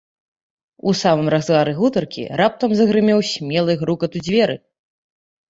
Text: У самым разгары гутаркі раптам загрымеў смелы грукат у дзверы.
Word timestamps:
У 0.91 0.93
самым 1.01 1.27
разгары 1.33 1.73
гутаркі 1.81 2.23
раптам 2.41 2.73
загрымеў 2.81 3.19
смелы 3.31 3.77
грукат 3.85 4.11
у 4.19 4.25
дзверы. 4.31 4.59